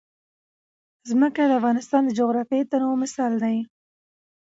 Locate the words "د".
1.45-1.51, 2.05-2.11